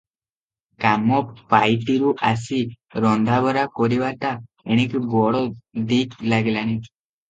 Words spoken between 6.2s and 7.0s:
ଲାଗିଲାଣି।